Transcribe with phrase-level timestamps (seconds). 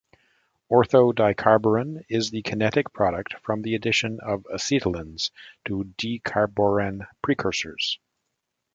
[0.71, 5.29] Ortho dicarborane is the kinetic product from the addition of acetylenes
[5.65, 7.99] to decarborane precursors.